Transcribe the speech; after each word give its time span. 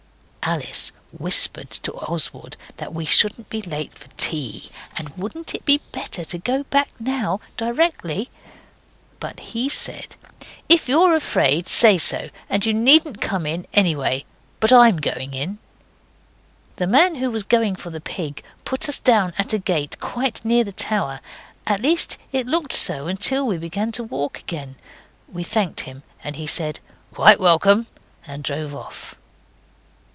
Alice 0.43 0.91
whispered 1.17 1.69
to 1.69 1.93
Oswald 1.93 2.57
that 2.77 2.93
we 2.93 3.05
should 3.05 3.47
be 3.49 3.61
late 3.61 3.93
for 3.97 4.07
tea, 4.17 4.69
and 4.97 5.09
wouldn't 5.15 5.53
it 5.55 5.63
be 5.65 5.77
better 5.93 6.25
to 6.25 6.37
go 6.39 6.63
back 6.63 6.89
now 6.99 7.39
directly. 7.55 8.29
But 9.21 9.39
he 9.39 9.69
said 9.69 10.15
'If 10.67 10.89
you're 10.89 11.13
afraid, 11.15 11.67
say 11.69 11.97
so; 11.99 12.29
and 12.49 12.65
you 12.65 12.73
needn't 12.73 13.21
come 13.21 13.45
in 13.45 13.65
anyway 13.73 14.25
but 14.59 14.73
I'm 14.73 14.97
going 14.97 15.39
on.' 15.39 15.59
The 16.77 16.87
man 16.87 17.15
who 17.15 17.29
was 17.31 17.43
going 17.43 17.75
for 17.77 17.89
the 17.91 18.01
pig 18.01 18.43
put 18.65 18.89
us 18.89 18.99
down 18.99 19.33
at 19.37 19.53
a 19.53 19.57
gate 19.59 19.97
quite 20.01 20.43
near 20.43 20.63
the 20.65 20.71
tower 20.73 21.21
at 21.67 21.81
least 21.83 22.17
it 22.33 22.47
looked 22.47 22.73
so 22.73 23.07
until 23.07 23.45
we 23.47 23.57
began 23.59 23.91
to 23.93 24.03
walk 24.03 24.39
again. 24.39 24.75
We 25.31 25.43
thanked 25.43 25.81
him, 25.81 26.01
and 26.23 26.35
he 26.35 26.47
said 26.47 26.79
'Quite 27.13 27.39
welcome,' 27.39 27.87
and 28.27 28.43
drove 28.43 28.75
off. 28.75 29.15